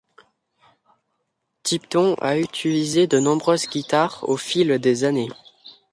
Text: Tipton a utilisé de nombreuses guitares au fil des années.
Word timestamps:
Tipton 1.61 2.15
a 2.15 2.35
utilisé 2.39 3.05
de 3.05 3.19
nombreuses 3.19 3.67
guitares 3.69 4.25
au 4.27 4.35
fil 4.35 4.79
des 4.79 5.03
années. 5.03 5.29